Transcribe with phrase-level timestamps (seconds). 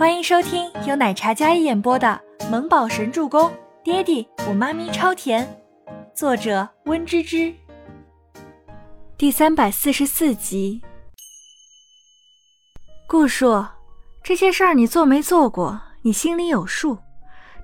[0.00, 3.50] 欢迎收听由奶茶加一演播的《萌宝神助攻》，
[3.84, 5.62] 爹地我妈咪超甜，
[6.14, 7.54] 作者温芝芝。
[9.18, 10.80] 第三百四十四集。
[13.06, 13.62] 顾叔，
[14.22, 15.78] 这些事儿你做没做过？
[16.00, 16.96] 你心里有数。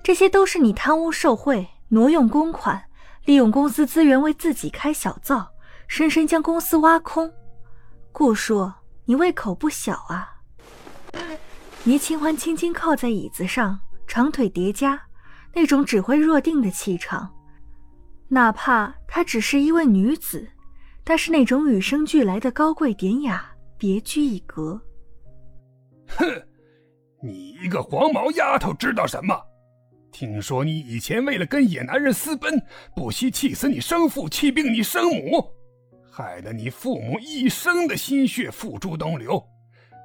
[0.03, 2.83] 这些都是你贪污受贿、挪用公款、
[3.25, 5.47] 利用公司资源为自己开小灶，
[5.87, 7.33] 深深将公司挖空。
[8.11, 8.71] 顾叔，
[9.05, 10.36] 你胃口不小啊！
[11.87, 15.01] 倪清欢轻轻靠在椅子上，长腿叠加，
[15.53, 17.33] 那种指挥若定的气场。
[18.27, 20.45] 哪怕她只是一位女子，
[21.05, 24.81] 但是那种与生俱来的高贵典雅，别具一格。
[26.09, 26.25] 哼，
[27.23, 29.33] 你一个黄毛丫头知道什么？
[30.11, 32.61] 听说你以前为了跟野男人私奔，
[32.97, 35.53] 不惜气死你生父，气病你生母，
[36.11, 39.41] 害得你父母一生的心血付诸东流。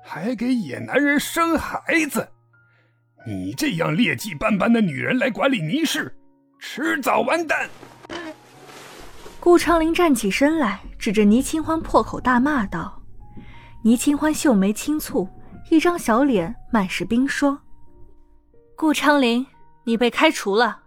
[0.05, 2.29] 还给野男人生孩子，
[3.27, 6.15] 你这样劣迹斑斑的女人来管理倪氏，
[6.59, 7.71] 迟早完蛋！
[9.41, 13.01] 顾昌林站起身来，指着倪清欢破口大骂道
[13.83, 15.29] ：“倪清欢秀眉轻蹙，
[15.71, 17.59] 一张小脸满是冰霜。
[18.77, 19.47] 顾昌林，
[19.85, 20.81] 你被开除了。”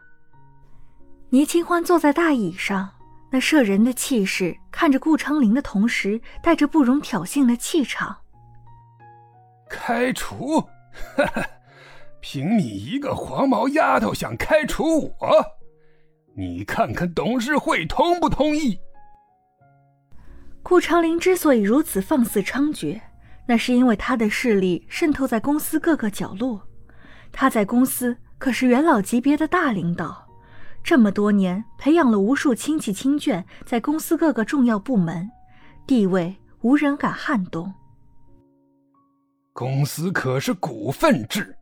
[1.31, 2.89] 倪清欢坐在大椅上，
[3.31, 8.15] 那摄人的气势，看着顾昌林的同时，带着不容挑衅的气场。
[9.69, 10.61] 开除？
[11.15, 11.45] 哈哈，
[12.21, 15.45] 凭你一个黄毛丫头想开除我？
[16.35, 18.79] 你看看董事会同不同意？
[20.63, 22.99] 顾长林之所以如此放肆猖獗，
[23.47, 26.61] 那是因为他的势力渗透在公司各个角落。
[27.31, 30.27] 他在公司可是元老级别的大领导，
[30.83, 35.29] 这么多年培养了无数亲戚亲眷，在公司各个重要部门，
[35.85, 37.73] 地位无人敢撼动。
[39.55, 41.55] 公司可是股份制，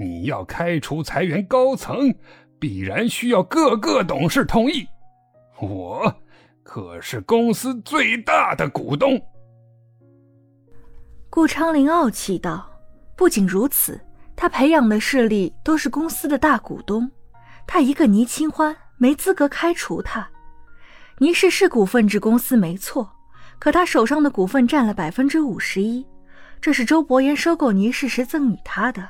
[0.00, 2.10] 你要开除裁员高层，
[2.58, 4.88] 必然需要各个董事同意。
[5.60, 6.10] 我
[6.62, 9.20] 可是公司最大的股东。
[11.28, 12.66] 顾昌林傲气道
[13.14, 14.00] ：“不仅如此，
[14.34, 17.10] 他培养的势力都是公司的大股东，
[17.66, 20.26] 他一个倪清欢没资格开除他。
[21.18, 23.06] 倪氏是股份制公司没错，
[23.58, 26.02] 可他手上的股份占了百分之五十一。”
[26.60, 29.08] 这是周伯言收购倪氏时赠与他的。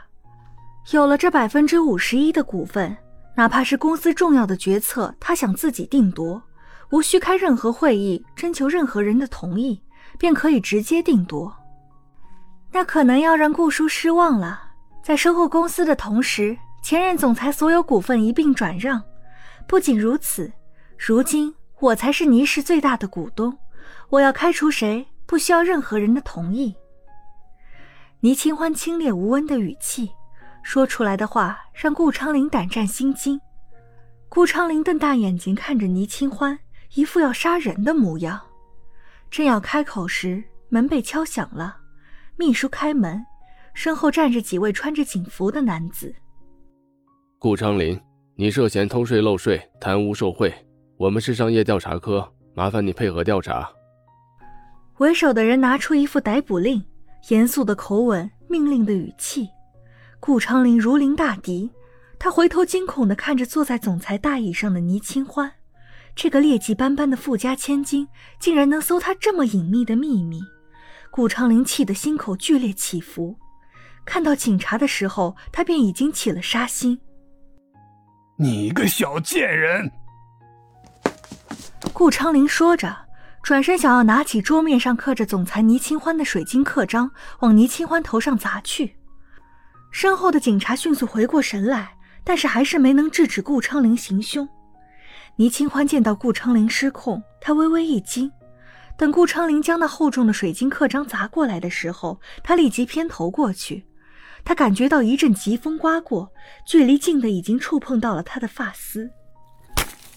[0.93, 2.97] 有了这百分之五十一的股份，
[3.35, 6.43] 哪怕是公司重要的决策，他想自己定夺，
[6.91, 9.81] 无需开任何会议，征求任何人的同意，
[10.19, 11.55] 便可以直接定夺。
[12.73, 14.63] 那可能要让顾叔失望了。
[15.03, 19.03] 在收购公司的同时，前任总裁所有股份一并转让。
[19.67, 20.53] 不仅如此，
[20.99, 23.57] 如今我才是倪氏最大的股东，
[24.11, 26.75] 我要开除谁，不需要任何人的同意。
[28.21, 30.11] 倪清欢清冽无温的语气，
[30.65, 33.41] 说出来的话让顾昌林胆战心惊。
[34.29, 36.59] 顾昌林瞪大眼睛看着倪清欢，
[36.95, 38.41] 一副要杀人的模样。
[39.31, 41.77] 正要开口时，门被敲响了。
[42.35, 43.25] 秘书开门，
[43.73, 46.13] 身后站着几位穿着警服的男子。
[47.39, 48.01] 顾昌林，
[48.35, 50.53] 你涉嫌偷税漏税、贪污受贿，
[50.97, 53.71] 我们是商业调查科，麻烦你配合调查。
[54.97, 56.85] 为首的人拿出一副逮捕令。
[57.29, 59.49] 严肃的口吻，命令的语气，
[60.21, 61.71] 顾长林如临大敌。
[62.19, 65.53] 他回头惊恐地看着坐在总裁大椅上的倪清欢，
[66.17, 68.09] 这个劣迹斑斑的富家千金，
[68.41, 70.41] 竟然能搜他这么隐秘的秘密。
[71.11, 73.37] 顾长林气得心口剧烈起伏。
[74.05, 76.99] 看到警察的时候，他便已经起了杀心。
[78.37, 79.91] 你个小贱人！
[81.93, 83.08] 顾长林说着。
[83.49, 87.11] 转身想要拿起桌面上刻着总裁倪清欢的水晶刻章，
[87.41, 88.95] 往倪清欢头上砸去。
[89.91, 94.47] 身后的警察迅速回过神来，但是还是没能制止顾昌林行凶。
[95.37, 98.31] 倪清欢见到顾昌林失控，他微微一惊。
[98.99, 103.87] 等顾昌林将那厚重的水晶刻章砸过来的时候，他立即偏头过去。
[104.45, 106.31] 他感觉到一阵疾风刮过，
[106.67, 109.09] 距离近的已经触碰到了他的发丝。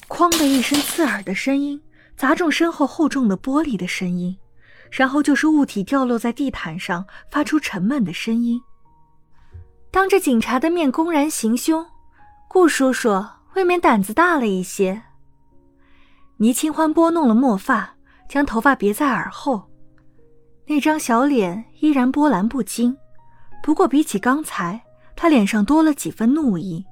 [0.10, 1.81] 哐的一声刺耳的声音。
[2.22, 4.38] 砸中身后厚重的玻璃的声音，
[4.92, 8.62] 然后就是物体掉落在地毯上，发出沉闷的声音。
[9.90, 11.84] 当着警察的面公然行凶，
[12.48, 13.26] 顾叔叔
[13.56, 15.02] 未免胆子大了一些。
[16.38, 17.96] 倪清欢拨弄了墨发，
[18.30, 19.68] 将头发别在耳后，
[20.68, 22.96] 那张小脸依然波澜不惊，
[23.64, 24.80] 不过比起刚才，
[25.16, 26.86] 他脸上多了几分怒意。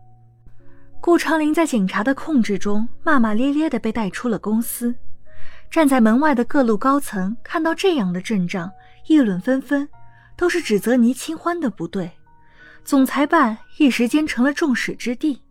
[0.99, 4.95] 顾长林在警察的控制中，骂骂咧咧的被带出了公司。
[5.71, 8.71] 站在门外的各路高层看到这样的阵仗，
[9.07, 9.87] 议论纷纷，
[10.35, 12.11] 都是指责倪清欢的不对。
[12.83, 15.41] 总裁办一时间成了众矢之的。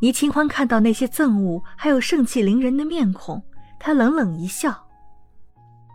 [0.00, 3.42] 倪清欢看到那些憎恶还有盛气凌人的面孔，
[3.78, 4.86] 他冷冷一笑：“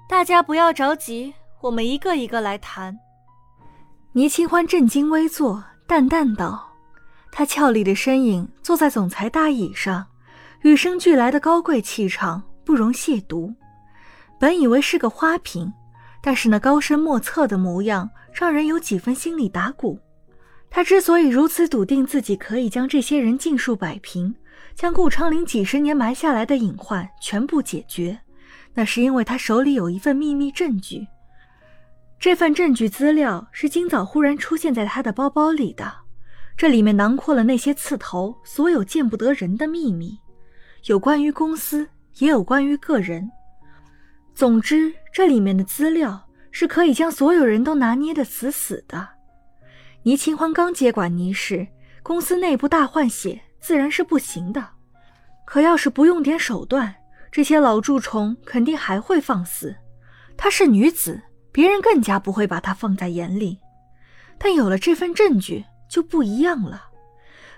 [0.10, 2.98] 大家不要着急，我们一个一个来谈。”
[4.13, 6.72] 倪清欢正襟危坐，淡淡道
[7.31, 10.07] ：“他俏丽的身影坐在总裁大椅上，
[10.62, 13.56] 与生俱来的高贵气场不容亵渎。
[14.38, 15.72] 本以为是个花瓶，
[16.22, 19.98] 但是那高深莫测的模样，让人有几分心里打鼓。”
[20.69, 24.36] 他之所以如此笃定自己可以将这些人尽数摆平，
[24.75, 28.19] 将顾昌林几十年埋下来的隐患全部解决，
[28.74, 31.08] 那是因为他手里有一份秘密证据。
[32.20, 35.90] 这份证据资料是今早忽然出现在他的包包里的，
[36.58, 40.20] 这里面囊括了那些刺头所有见不得人的秘密，
[40.88, 41.88] 有关于公司，
[42.19, 43.30] 也有关于个人。
[44.34, 49.08] 总之，这里面的资料是可以将所有人都拿捏的死死的。
[50.04, 51.68] 倪清欢刚接管倪氏
[52.02, 54.66] 公司内部大换血，自然是不行的。
[55.46, 56.94] 可要是不用点手段，
[57.31, 59.75] 这些老蛀虫肯定还会放肆。
[60.38, 61.22] 她是女子，
[61.52, 63.60] 别人更加不会把她放在眼里。
[64.38, 66.84] 但有了这份证据就不一样了。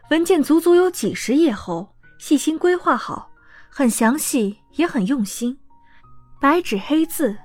[0.09, 3.28] 文件足足有几十页厚，细心规划好，
[3.69, 5.57] 很详细也很用心。
[6.41, 7.37] 白纸黑字，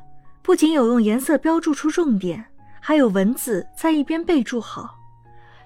[0.43, 2.45] 不仅有用颜色标注出重点。
[2.81, 4.95] 还有文字在一边备注好，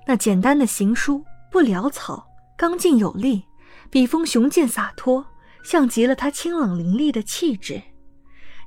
[0.07, 2.25] 那简单的行书不潦草，
[2.57, 3.43] 刚劲有力，
[3.91, 5.27] 笔锋雄健洒脱，
[5.65, 7.83] 像极了他清冷凌厉的气质。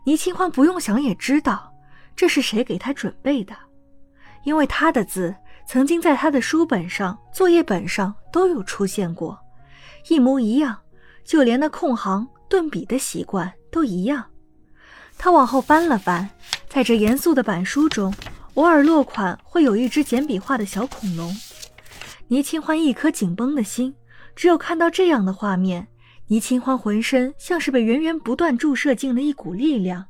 [0.04, 1.74] 倪清欢不用想也知道，
[2.14, 3.56] 这是谁给他准备的，
[4.44, 5.34] 因为他的字
[5.66, 9.40] 曾经在他的书本上、作业本上都有出现过，
[10.10, 10.78] 一模一样，
[11.24, 14.26] 就连那控行顿笔的习惯都一样。
[15.18, 16.30] 他往后翻了翻，
[16.68, 18.14] 在这严肃的板书中。
[18.56, 21.34] 偶尔落款会有一只简笔画的小恐龙，
[22.28, 23.96] 倪清欢一颗紧绷的心，
[24.36, 25.88] 只有看到这样的画面，
[26.28, 30.06] 倪清欢浑身像是被源源不断注射进了一股力量。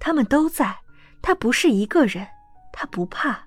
[0.00, 0.76] 他们都在，
[1.22, 2.26] 他不是一个人，
[2.72, 3.46] 他不怕。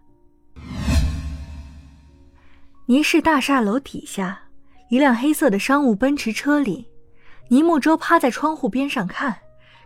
[2.85, 4.43] 倪氏大厦楼底下，
[4.89, 6.87] 一辆黑色的商务奔驰车里，
[7.49, 9.35] 倪木舟趴在窗户边上看，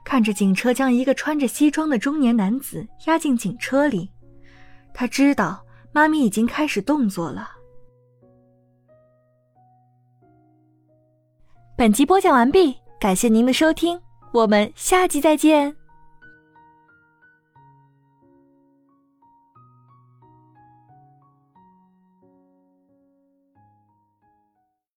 [0.03, 4.11] 看着警车将一个穿着西装的中年男子押进警车里。
[4.93, 7.49] 他知道妈咪已经开始动作了。
[11.75, 13.99] 本集播讲完毕，感谢您的收听，
[14.31, 15.75] 我们下集再见。